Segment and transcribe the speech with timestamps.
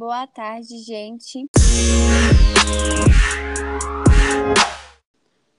[0.00, 1.46] Boa tarde, gente.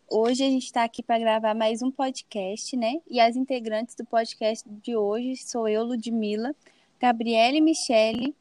[0.10, 2.96] Hoje a gente está aqui para gravar mais um podcast, né?
[3.08, 6.56] E as integrantes do podcast de hoje sou eu, Ludmilla,
[7.00, 8.36] Gabriele Michele,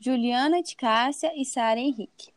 [0.00, 2.32] Juliana de Cássia e Sara Henrique.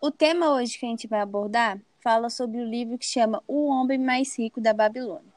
[0.00, 3.66] O tema hoje que a gente vai abordar fala sobre o livro que chama O
[3.66, 5.34] Homem Mais Rico da Babilônia.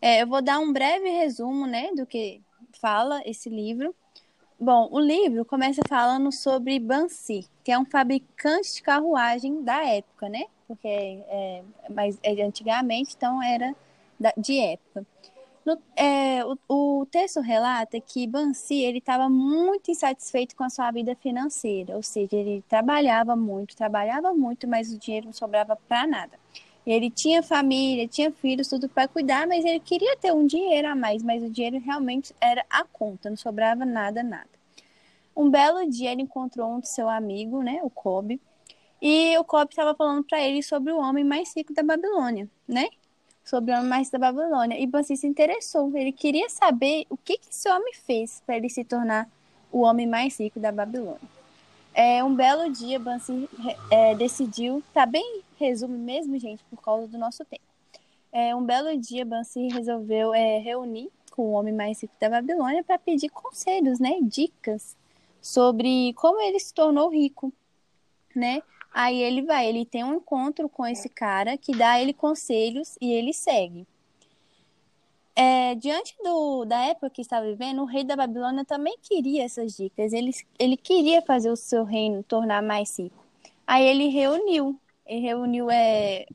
[0.00, 2.40] É, eu vou dar um breve resumo, né, do que
[2.80, 3.92] fala esse livro
[4.60, 10.28] Bom, o livro começa falando sobre Bansi, que é um fabricante de carruagem da época,
[10.28, 10.44] né?
[10.68, 13.74] Porque é, mas é antigamente, então era
[14.36, 15.06] de época.
[15.64, 16.58] No, é, o,
[17.00, 22.02] o, texto relata que Bansi ele estava muito insatisfeito com a sua vida financeira, ou
[22.02, 26.39] seja, ele trabalhava muito, trabalhava muito, mas o dinheiro não sobrava para nada.
[26.86, 30.94] Ele tinha família, tinha filhos, tudo para cuidar, mas ele queria ter um dinheiro a
[30.96, 34.48] mais, mas o dinheiro realmente era a conta, não sobrava nada, nada.
[35.36, 38.40] Um belo dia ele encontrou um seu amigo, né, o Kobe,
[39.00, 42.88] e o Kobe estava falando para ele sobre o homem mais rico da Babilônia, né?
[43.42, 44.78] Sobre o homem mais rico da Babilônia.
[44.78, 45.90] E Bansi se interessou.
[45.96, 49.26] Ele queria saber o que, que esse homem fez para ele se tornar
[49.72, 51.39] o homem mais rico da Babilônia.
[52.02, 53.46] É, um belo dia, Bansi
[53.90, 57.62] é, decidiu, tá bem resumo mesmo, gente, por causa do nosso tempo.
[58.32, 62.82] É, um belo dia, Bansi resolveu é, reunir com o homem mais rico da Babilônia
[62.82, 64.96] para pedir conselhos, né, dicas
[65.42, 67.52] sobre como ele se tornou rico,
[68.34, 68.62] né?
[68.94, 73.12] Aí ele vai, ele tem um encontro com esse cara que dá ele conselhos e
[73.12, 73.86] ele segue.
[75.34, 79.76] É, diante do, da época que estava vivendo, o rei da Babilônia também queria essas
[79.76, 80.12] dicas.
[80.12, 83.24] Ele, ele queria fazer o seu reino tornar mais rico.
[83.66, 86.26] Aí ele reuniu, ele reuniu é,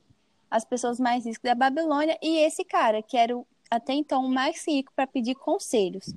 [0.49, 4.29] as pessoas mais ricas da Babilônia e esse cara, que era o, até então o
[4.29, 6.13] mais rico, para pedir conselhos.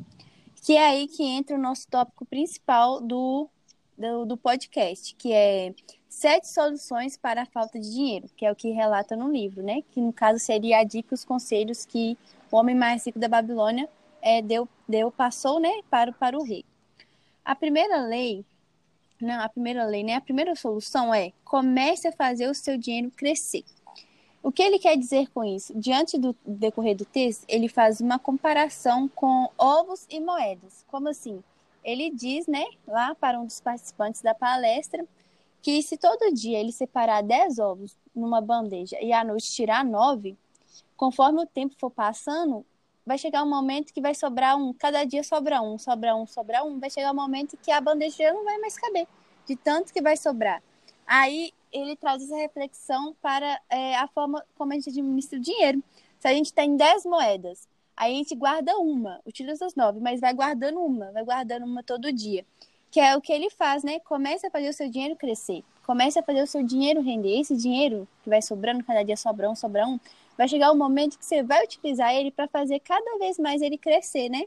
[0.65, 3.49] Que é aí que entra o nosso tópico principal do,
[3.97, 5.75] do, do podcast, que é
[6.09, 9.83] sete soluções para a falta de dinheiro, que é o que relata no livro, né?
[9.93, 12.17] Que no caso seria a dica os conselhos que
[12.51, 13.89] o homem mais rico da Babilônia
[14.23, 16.65] é, deu, deu, passou, né, para, para o rei.
[17.45, 18.45] A primeira lei,
[19.21, 20.15] não, a primeira lei, né?
[20.15, 23.65] A primeira solução é comece a fazer o seu dinheiro crescer.
[24.43, 25.79] O que ele quer dizer com isso?
[25.79, 30.85] Diante do decorrer do texto, ele faz uma comparação com ovos e moedas.
[30.89, 31.43] Como assim?
[31.85, 35.05] Ele diz, né, lá para um dos participantes da palestra,
[35.63, 40.37] que se todo dia ele separar 10 ovos numa bandeja e à noite tirar 9,
[40.97, 42.65] conforme o tempo for passando,
[43.05, 46.63] vai chegar um momento que vai sobrar um, cada dia sobra um, sobra um, sobra
[46.63, 49.07] um, vai chegar um momento que a bandeja não vai mais caber,
[49.47, 50.63] de tanto que vai sobrar.
[51.07, 55.83] Aí ele traz essa reflexão para é, a forma como a gente administra o dinheiro.
[56.19, 57.67] Se a gente tem 10 moedas,
[57.97, 61.83] aí a gente guarda uma, utiliza as nove, mas vai guardando uma, vai guardando uma
[61.83, 62.45] todo dia.
[62.91, 64.01] Que é o que ele faz, né?
[64.01, 65.63] Comece a fazer o seu dinheiro crescer.
[65.87, 67.41] Comece a fazer o seu dinheiro render.
[67.41, 69.99] Esse dinheiro que vai sobrando, cada dia sobra um, sobra um,
[70.37, 73.61] vai chegar o um momento que você vai utilizar ele para fazer cada vez mais
[73.63, 74.45] ele crescer, né?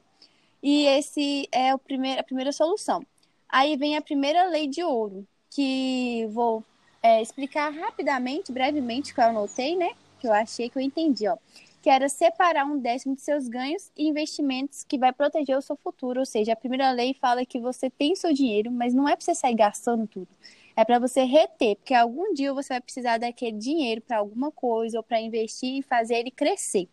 [0.61, 3.05] E esse é o primeiro, a primeira solução.
[3.49, 6.63] Aí vem a primeira lei de ouro, que vou
[7.01, 9.91] é, explicar rapidamente, brevemente, que eu anotei, né?
[10.19, 11.37] Que eu achei que eu entendi, ó.
[11.81, 15.75] Que era separar um décimo de seus ganhos e investimentos que vai proteger o seu
[15.75, 16.19] futuro.
[16.19, 19.25] Ou seja, a primeira lei fala que você tem seu dinheiro, mas não é para
[19.25, 20.29] você sair gastando tudo.
[20.75, 24.97] É para você reter, porque algum dia você vai precisar daquele dinheiro para alguma coisa
[24.97, 26.87] ou para investir e fazer ele crescer.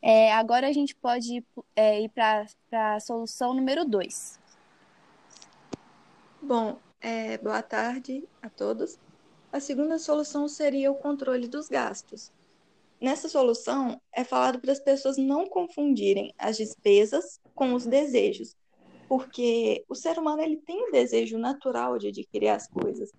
[0.00, 1.44] É, agora a gente pode ir,
[1.76, 4.38] é, ir para a solução número dois.
[6.40, 8.98] Bom, é, boa tarde a todos.
[9.52, 12.32] A segunda solução seria o controle dos gastos.
[13.00, 18.56] Nessa solução, é falado para as pessoas não confundirem as despesas com os desejos,
[19.08, 23.10] porque o ser humano ele tem o desejo natural de adquirir as coisas.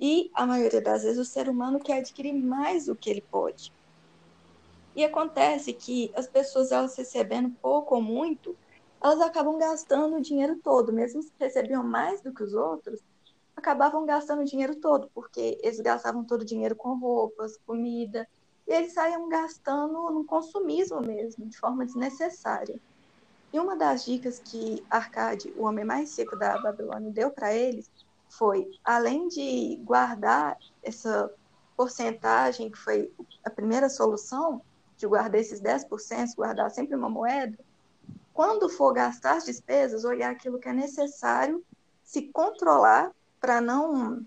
[0.00, 3.70] E a maioria das vezes o ser humano quer adquirir mais do que ele pode.
[4.96, 8.56] E acontece que as pessoas elas recebendo pouco ou muito,
[9.02, 13.00] elas acabam gastando o dinheiro todo, mesmo se recebiam mais do que os outros,
[13.54, 18.26] acabavam gastando o dinheiro todo, porque eles gastavam todo o dinheiro com roupas, comida,
[18.70, 22.80] e eles saíam gastando no consumismo mesmo, de forma desnecessária.
[23.52, 27.90] E uma das dicas que Arcade, o homem mais rico da Babilônia, deu para eles
[28.28, 31.28] foi, além de guardar essa
[31.76, 33.12] porcentagem, que foi
[33.44, 34.62] a primeira solução,
[34.96, 37.58] de guardar esses 10%, guardar sempre uma moeda,
[38.32, 41.64] quando for gastar as despesas, olhar aquilo que é necessário,
[42.04, 44.24] se controlar para não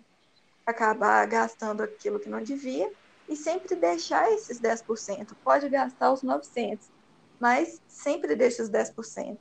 [0.65, 2.91] acabar gastando aquilo que não devia
[3.27, 5.35] e sempre deixar esses 10%.
[5.43, 6.89] Pode gastar os 900,
[7.39, 9.37] mas sempre deixa os 10%.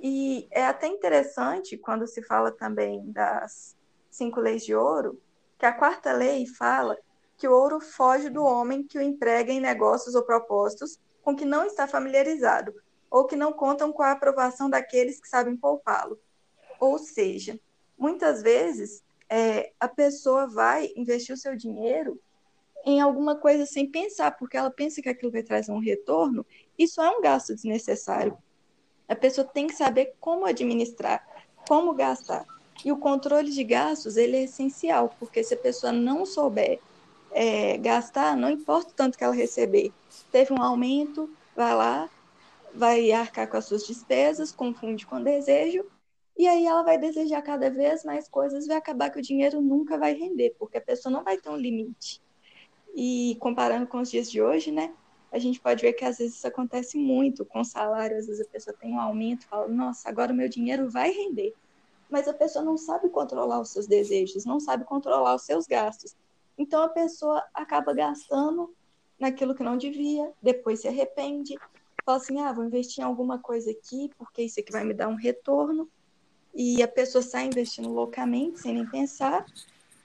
[0.00, 3.76] E é até interessante quando se fala também das
[4.10, 5.20] cinco leis de ouro,
[5.58, 6.98] que a quarta lei fala
[7.36, 11.44] que o ouro foge do homem que o emprega em negócios ou propósitos com que
[11.44, 12.74] não está familiarizado,
[13.10, 16.18] ou que não contam com a aprovação daqueles que sabem poupá-lo.
[16.78, 17.58] Ou seja,
[17.96, 22.20] muitas vezes é, a pessoa vai investir o seu dinheiro
[22.84, 26.44] em alguma coisa sem pensar, porque ela pensa que aquilo vai trazer um retorno,
[26.78, 28.36] isso é um gasto desnecessário.
[29.08, 31.26] A pessoa tem que saber como administrar,
[31.66, 32.46] como gastar.
[32.84, 36.78] E o controle de gastos, ele é essencial, porque se a pessoa não souber
[37.30, 39.92] é, gastar, não importa o tanto que ela receber,
[40.30, 42.10] teve um aumento, vai lá,
[42.74, 45.84] vai arcar com as suas despesas, confunde com desejo,
[46.36, 49.96] e aí ela vai desejar cada vez mais coisas, vai acabar que o dinheiro nunca
[49.96, 52.23] vai render, porque a pessoa não vai ter um limite.
[52.94, 54.94] E comparando com os dias de hoje, né?
[55.32, 58.40] A gente pode ver que às vezes isso acontece muito com o salário, às vezes
[58.40, 61.52] a pessoa tem um aumento, fala, nossa, agora o meu dinheiro vai render.
[62.08, 66.14] Mas a pessoa não sabe controlar os seus desejos, não sabe controlar os seus gastos.
[66.56, 68.72] Então a pessoa acaba gastando
[69.18, 71.58] naquilo que não devia, depois se arrepende,
[72.04, 75.08] fala assim: ah, vou investir em alguma coisa aqui, porque isso aqui vai me dar
[75.08, 75.88] um retorno.
[76.54, 79.44] E a pessoa sai investindo loucamente, sem nem pensar,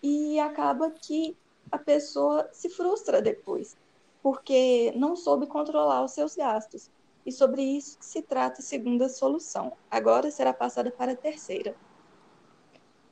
[0.02, 1.38] e acaba que
[1.72, 3.78] a pessoa se frustra depois,
[4.22, 6.90] porque não soube controlar os seus gastos.
[7.26, 9.74] E sobre isso se trata a segunda solução.
[9.90, 11.76] Agora será passada para a terceira.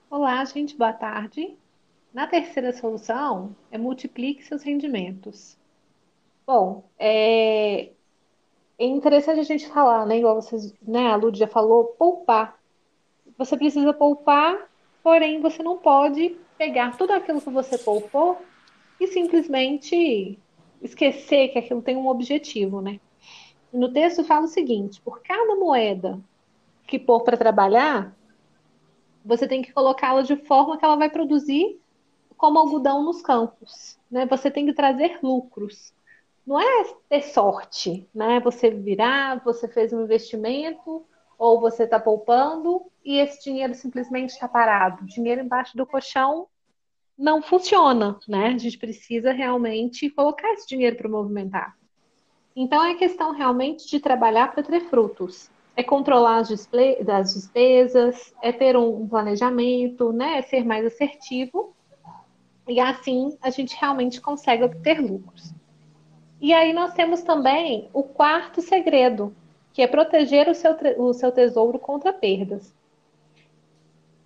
[0.10, 1.58] Olá, gente, boa tarde.
[2.14, 5.58] Na terceira solução, é multiplique seus rendimentos.
[6.48, 7.92] Bom, é,
[8.80, 10.18] é interessante a gente falar, né?
[10.18, 12.58] Igual vocês, né, a Lud já falou, poupar.
[13.38, 14.70] Você precisa poupar,
[15.04, 18.42] porém você não pode pegar tudo aquilo que você poupou
[19.00, 20.40] e simplesmente
[20.82, 23.00] esquecer que aquilo tem um objetivo, né?
[23.72, 26.20] No texto fala o seguinte: por cada moeda
[26.86, 28.16] que pôr para trabalhar,
[29.24, 31.80] você tem que colocá-la de forma que ela vai produzir
[32.38, 34.00] como algodão nos campos.
[34.10, 34.26] Né?
[34.28, 35.94] Você tem que trazer lucros.
[36.46, 38.40] Não é ter sorte, né?
[38.40, 41.06] Você virar, você fez um investimento
[41.38, 45.06] ou você está poupando e esse dinheiro simplesmente está parado.
[45.06, 46.48] Dinheiro embaixo do colchão
[47.18, 48.48] não funciona, né?
[48.48, 51.76] A gente precisa realmente colocar esse dinheiro para movimentar.
[52.56, 55.50] Então é questão realmente de trabalhar para ter frutos.
[55.76, 60.40] É controlar as, despesas, é ter um planejamento, né?
[60.40, 61.76] É ser mais assertivo
[62.68, 65.54] e assim a gente realmente consegue obter lucros.
[66.40, 69.36] E aí nós temos também o quarto segredo,
[69.74, 72.76] que é proteger o seu, o seu tesouro contra perdas.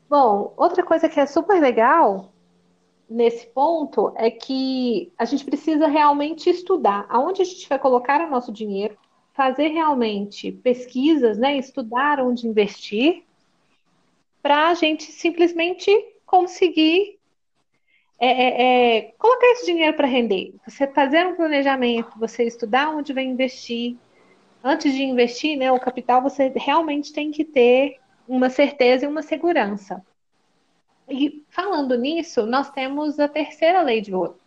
[0.10, 2.31] Bom, outra coisa que é super legal
[3.12, 8.30] nesse ponto é que a gente precisa realmente estudar aonde a gente vai colocar o
[8.30, 8.98] nosso dinheiro,
[9.34, 13.24] fazer realmente pesquisas, né, estudar onde investir,
[14.42, 15.92] para a gente simplesmente
[16.25, 17.19] conseguir
[18.18, 20.54] é, é, é, colocar esse dinheiro para render.
[20.66, 23.98] Você fazer um planejamento, você estudar onde vai investir.
[24.63, 29.24] Antes de investir, né, o capital, você realmente tem que ter uma certeza e uma
[29.24, 30.02] segurança.
[31.12, 34.38] E falando nisso, nós temos a terceira lei de ouro.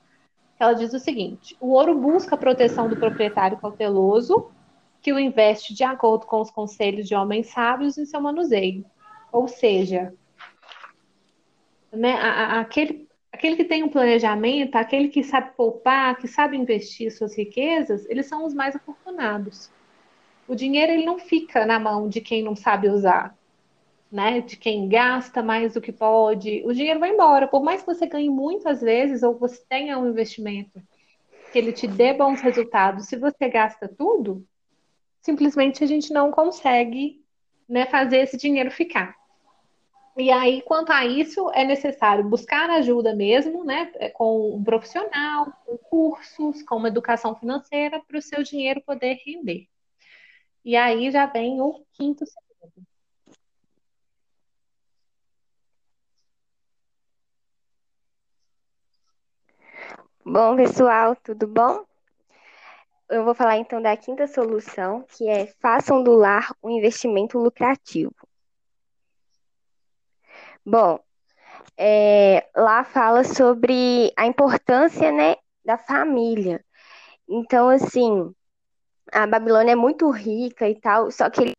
[0.58, 4.50] Ela diz o seguinte: o ouro busca a proteção do proprietário cauteloso,
[5.02, 8.84] que o investe de acordo com os conselhos de homens sábios em seu manuseio.
[9.31, 10.14] Ou seja,
[11.93, 16.56] né, a, a, aquele aquele que tem um planejamento, aquele que sabe poupar, que sabe
[16.56, 19.71] investir suas riquezas, eles são os mais afortunados.
[20.47, 23.37] O dinheiro ele não fica na mão de quem não sabe usar,
[24.14, 24.40] né?
[24.40, 26.62] De quem gasta mais do que pode.
[26.64, 27.49] O dinheiro vai embora.
[27.49, 30.80] Por mais que você ganhe muitas vezes ou você tenha um investimento
[31.52, 34.47] que ele te dê bons resultados, se você gasta tudo,
[35.21, 37.25] simplesmente a gente não consegue
[37.68, 39.16] né, fazer esse dinheiro ficar.
[40.16, 45.52] E aí, quanto a isso, é necessário buscar ajuda mesmo, né, é, com um profissional,
[45.66, 49.66] com cursos, com uma educação financeira, para o seu dinheiro poder render.
[50.64, 52.93] E aí já vem o quinto segredo.
[60.26, 61.85] Bom, pessoal, tudo bom?
[63.11, 68.14] Eu vou falar então da quinta solução, que é façam do lar um investimento lucrativo.
[70.64, 70.99] Bom,
[71.76, 76.64] é, lá fala sobre a importância, né, da família.
[77.28, 78.35] Então, assim,
[79.12, 81.52] a Babilônia é muito rica e tal, só que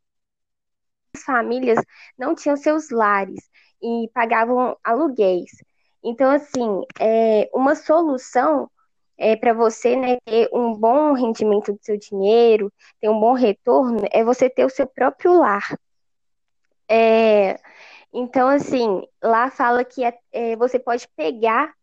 [1.16, 1.80] as famílias
[2.18, 3.50] não tinham seus lares
[3.82, 5.52] e pagavam aluguéis.
[6.06, 8.70] Então, assim, é, uma solução
[9.18, 12.72] é, para você né, ter um bom rendimento do seu dinheiro,
[13.02, 15.64] ter um bom retorno, é você ter o seu próprio lar.
[16.88, 17.60] É,
[18.14, 21.74] então, assim, lá fala que é, é, você pode pegar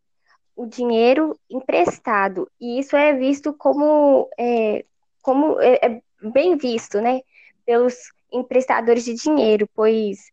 [0.54, 4.84] o dinheiro emprestado, e isso é visto como, é,
[5.20, 7.22] como é, é bem visto, né,
[7.66, 7.96] pelos
[8.30, 10.31] emprestadores de dinheiro, pois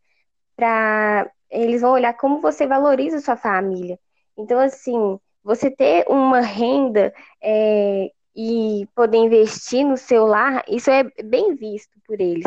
[0.60, 3.98] para eles vão olhar como você valoriza sua família.
[4.38, 11.04] Então, assim, você ter uma renda é, e poder investir no seu lar, isso é
[11.24, 12.46] bem visto por eles.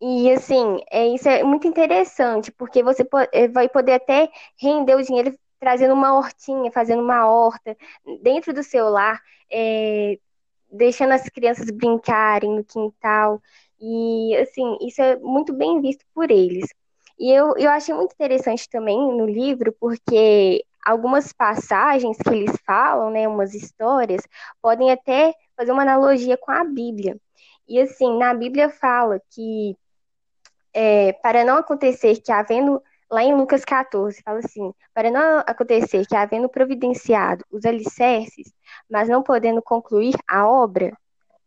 [0.00, 5.02] E assim, é, isso é muito interessante, porque você é, vai poder até render o
[5.02, 7.76] dinheiro trazendo uma hortinha, fazendo uma horta
[8.22, 9.20] dentro do seu lar,
[9.52, 10.18] é,
[10.72, 13.42] deixando as crianças brincarem no quintal.
[13.80, 16.68] E assim, isso é muito bem visto por eles.
[17.18, 23.10] E eu, eu achei muito interessante também no livro, porque algumas passagens que eles falam,
[23.10, 24.22] né, umas histórias,
[24.62, 27.18] podem até fazer uma analogia com a Bíblia.
[27.68, 29.76] E assim, na Bíblia fala que
[30.74, 36.06] é, para não acontecer que havendo, lá em Lucas 14, fala assim, para não acontecer
[36.06, 38.52] que havendo providenciado os alicerces,
[38.88, 40.96] mas não podendo concluir a obra,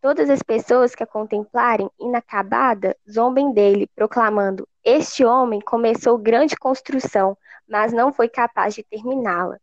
[0.03, 7.37] todas as pessoas que a contemplarem inacabada zombem dele, proclamando: Este homem começou grande construção,
[7.65, 9.57] mas não foi capaz de terminá-la.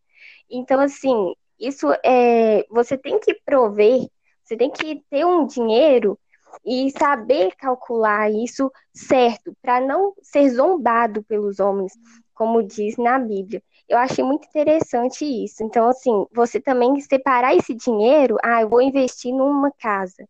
[0.51, 2.65] Então, assim, isso é.
[2.71, 4.09] Você tem que prover,
[4.43, 6.19] você tem que ter um dinheiro
[6.65, 11.93] e saber calcular isso certo, para não ser zombado pelos homens,
[12.35, 13.63] como diz na Bíblia.
[13.91, 15.65] Eu achei muito interessante isso.
[15.65, 20.29] Então, assim, você também separar esse dinheiro, ah, eu vou investir numa casa.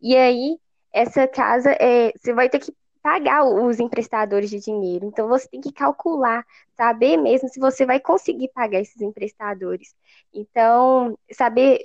[0.00, 0.58] E aí,
[0.92, 2.70] essa casa, é, você vai ter que
[3.02, 5.06] pagar os emprestadores de dinheiro.
[5.06, 6.44] Então, você tem que calcular,
[6.76, 9.94] saber mesmo se você vai conseguir pagar esses emprestadores.
[10.34, 11.80] Então, saber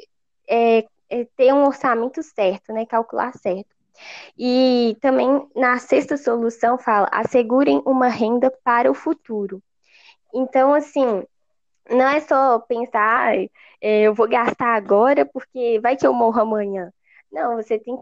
[0.50, 2.86] é, é ter um orçamento certo, né?
[2.86, 3.74] Calcular certo.
[4.38, 9.62] E também na sexta solução fala: assegurem uma renda para o futuro.
[10.34, 11.24] Então, assim,
[11.90, 13.36] não é só pensar,
[13.82, 16.92] é, eu vou gastar agora porque vai que eu morro amanhã.
[17.32, 17.98] Não, você tem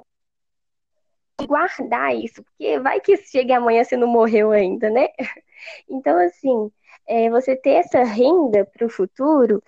[1.38, 5.08] que guardar isso, porque vai que chegue amanhã você não morreu ainda, né?
[5.90, 6.72] Então, assim,
[7.08, 9.62] é, você ter essa renda para o futuro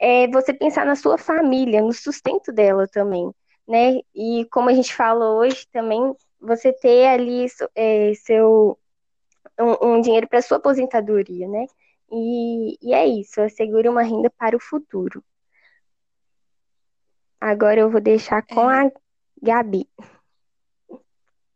[0.00, 3.30] é você pensar na sua família, no sustento dela também
[3.66, 4.00] né?
[4.14, 8.78] E como a gente falou hoje também, você ter ali é, seu
[9.58, 11.66] um, um dinheiro para sua aposentadoria, né?
[12.10, 15.24] E, e é isso, assegure uma renda para o futuro.
[17.40, 18.86] Agora eu vou deixar com é.
[18.86, 18.92] a
[19.42, 19.88] Gabi.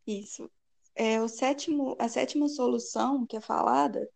[0.07, 0.51] Isso.
[0.95, 4.09] É, o sétimo, a sétima solução que é falada,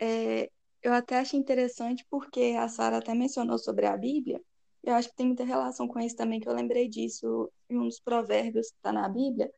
[0.00, 0.50] é,
[0.82, 4.40] eu até acho interessante porque a Sara até mencionou sobre a Bíblia,
[4.82, 7.84] eu acho que tem muita relação com isso também, que eu lembrei disso em um
[7.84, 9.52] dos provérbios que está na Bíblia,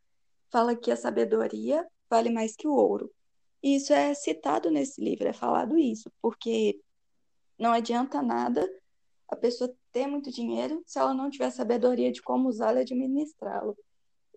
[0.50, 3.10] fala que a sabedoria vale mais que o ouro.
[3.62, 6.80] E isso é citado nesse livro, é falado isso, porque
[7.58, 8.66] não adianta nada
[9.28, 13.76] a pessoa ter muito dinheiro se ela não tiver sabedoria de como usá-lo e administrá-lo.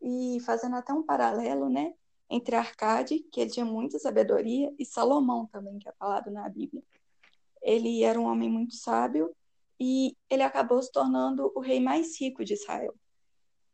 [0.02, 1.94] E fazendo até um paralelo, né,
[2.30, 6.84] entre Arcade, que ele tinha muita sabedoria, e Salomão também, que é falado na Bíblia.
[7.62, 9.34] Ele era um homem muito sábio
[9.80, 12.94] e ele acabou se tornando o rei mais rico de Israel,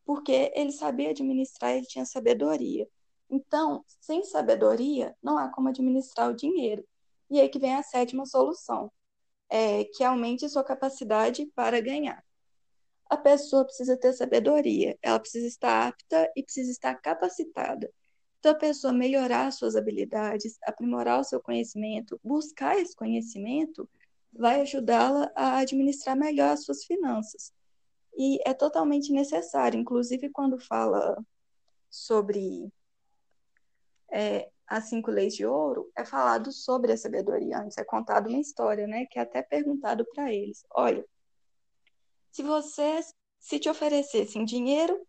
[0.06, 2.88] porque ele sabia administrar, ele tinha sabedoria.
[3.30, 6.84] Então, sem sabedoria, não há como administrar o dinheiro.
[7.30, 8.92] E aí que vem a sétima solução,
[9.50, 12.24] é, que aumente sua capacidade para ganhar.
[13.10, 17.92] A pessoa precisa ter sabedoria, ela precisa estar apta e precisa estar capacitada.
[18.40, 23.90] Então, a pessoa melhorar suas habilidades, aprimorar o seu conhecimento, buscar esse conhecimento,
[24.32, 27.54] vai ajudá-la a administrar melhor as suas finanças.
[28.18, 31.18] E é totalmente necessário, inclusive quando fala
[31.90, 32.72] sobre
[34.12, 38.40] é, as cinco leis de ouro, é falado sobre a sabedoria antes, é contado uma
[38.40, 41.06] história, né, que é até perguntado para eles, olha,
[42.32, 45.00] se vocês se te oferecessem dinheiro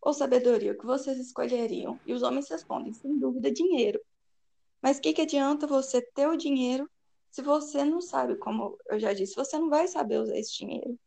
[0.00, 1.98] ou sabedoria, o que vocês escolheriam?
[2.06, 4.00] E os homens respondem, sem dúvida, dinheiro.
[4.80, 6.88] Mas o que, que adianta você ter o dinheiro
[7.30, 10.98] se você não sabe, como eu já disse, você não vai saber usar esse dinheiro.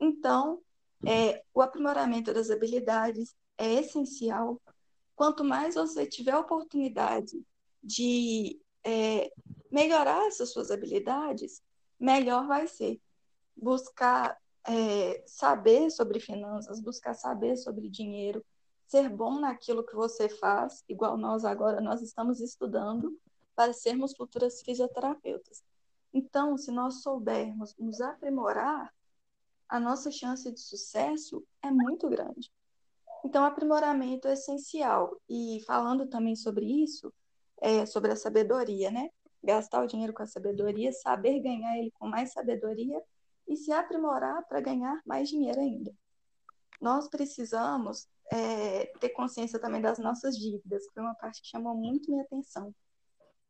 [0.00, 0.60] Então,
[1.06, 4.60] é, o aprimoramento das habilidades é essencial.
[5.16, 7.42] Quanto mais você tiver a oportunidade
[7.82, 9.32] de é,
[9.70, 11.62] melhorar essas suas habilidades,
[11.98, 13.00] melhor vai ser.
[13.56, 18.44] Buscar é, saber sobre finanças, buscar saber sobre dinheiro,
[18.86, 23.18] ser bom naquilo que você faz, igual nós agora, nós estamos estudando
[23.54, 25.64] para sermos futuras fisioterapeutas.
[26.12, 28.94] Então, se nós soubermos nos aprimorar,
[29.68, 32.52] a nossa chance de sucesso é muito grande.
[33.24, 35.20] Então, aprimoramento é essencial.
[35.28, 37.12] E falando também sobre isso,
[37.60, 39.10] é, sobre a sabedoria, né?
[39.42, 43.00] Gastar o dinheiro com a sabedoria, saber ganhar ele com mais sabedoria
[43.48, 45.92] e se aprimorar para ganhar mais dinheiro ainda.
[46.80, 51.74] Nós precisamos é, ter consciência também das nossas dívidas, que foi uma parte que chamou
[51.74, 52.74] muito minha atenção.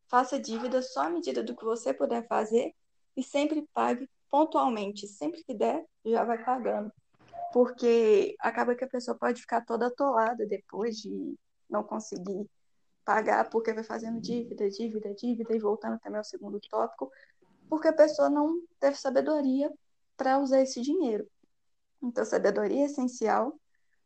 [0.09, 2.73] Faça dívida só à medida do que você puder fazer
[3.17, 5.09] e sempre pague pontualmente.
[5.09, 6.93] Sempre que der, já vai pagando.
[7.53, 11.37] Porque acaba que a pessoa pode ficar toda atolada depois de
[11.69, 12.49] não conseguir
[13.05, 17.11] pagar, porque vai fazendo dívida, dívida, dívida, e voltando também ao segundo tópico,
[17.69, 19.73] porque a pessoa não teve sabedoria
[20.17, 21.27] para usar esse dinheiro.
[22.03, 23.59] Então, sabedoria é essencial.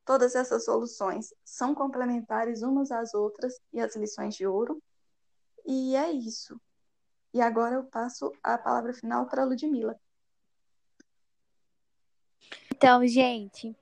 [0.05, 4.83] Todas essas soluções são complementares umas às outras e as lições de ouro.
[5.67, 6.61] E é isso.
[7.33, 9.99] E agora eu passo a palavra final para a Ludmilla.
[12.83, 13.77] Então, gente,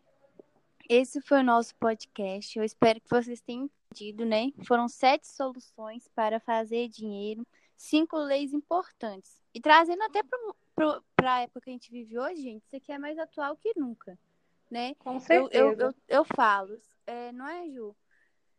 [0.88, 2.58] esse foi o nosso podcast.
[2.58, 4.50] Eu espero que vocês tenham entendido, né?
[4.66, 9.40] Foram sete soluções para fazer dinheiro, cinco leis importantes.
[9.54, 10.20] E trazendo até
[11.14, 13.72] para a época que a gente vive hoje, gente, isso aqui é mais atual que
[13.76, 14.18] nunca,
[14.68, 14.96] né?
[14.98, 15.62] Com certeza.
[15.62, 16.76] Eu, eu, eu, eu falo,
[17.06, 17.94] é, não é, Ju?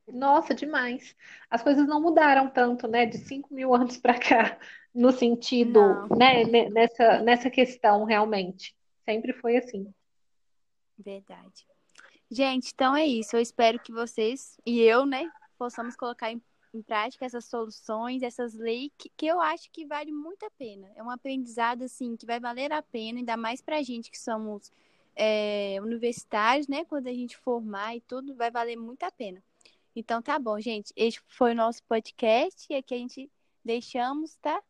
[0.08, 1.18] Nossa, demais.
[1.50, 3.06] As coisas não mudaram tanto, né?
[3.06, 4.58] De 5 mil anos para cá,
[4.96, 6.08] no sentido, Não.
[6.18, 6.46] né?
[6.70, 8.74] Nessa, nessa questão, realmente.
[9.04, 9.94] Sempre foi assim.
[11.00, 11.66] Verdade.
[12.30, 13.36] Gente, então é isso.
[13.36, 16.42] Eu espero que vocês e eu, né, possamos colocar em,
[16.74, 20.88] em prática essas soluções, essas leis que, que eu acho que vale muito a pena.
[20.96, 24.72] É um aprendizado, assim, que vai valer a pena, ainda mais pra gente que somos
[25.16, 26.86] é, universitários, né?
[26.86, 29.42] Quando a gente formar e tudo, vai valer muito a pena.
[29.96, 30.94] Então tá bom, gente.
[30.96, 33.30] Este foi o nosso podcast e aqui a gente
[33.66, 34.62] deixamos, tá?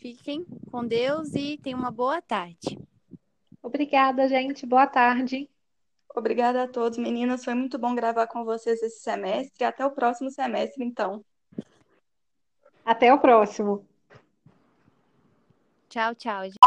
[0.00, 2.78] Fiquem com Deus e tenham uma boa tarde.
[3.62, 4.66] Obrigada, gente.
[4.66, 5.48] Boa tarde.
[6.16, 7.44] Obrigada a todos, meninas.
[7.44, 9.64] Foi muito bom gravar com vocês esse semestre.
[9.64, 11.22] Até o próximo semestre, então.
[12.82, 13.86] Até o próximo.
[15.90, 16.44] Tchau, tchau.
[16.44, 16.65] gente.